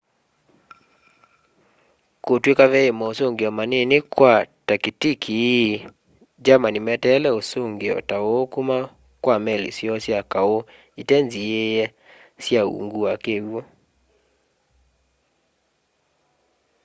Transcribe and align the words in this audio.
kutw'ika 2.23 2.65
vei 2.73 2.91
mosungio 3.01 3.49
manini 3.57 3.97
kwa 4.15 4.33
takitiki 4.67 5.33
ii 5.63 5.85
germany 6.45 6.77
meteele 6.87 7.29
usungio 7.39 7.95
ta 8.09 8.17
uu 8.31 8.45
kuma 8.53 8.77
kwa 9.23 9.35
meli 9.45 9.69
syoo 9.77 9.99
sya 10.05 10.19
kau 10.33 10.53
itenziîe 11.01 11.83
sya 12.43 12.61
ungu 12.77 12.99
wa 13.05 13.13
kiwu 13.23 13.59